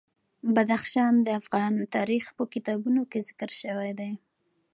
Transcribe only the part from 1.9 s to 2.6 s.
تاریخ په